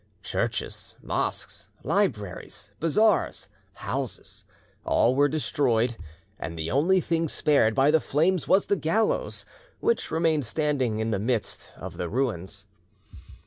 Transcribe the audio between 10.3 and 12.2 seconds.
standing in the midst of the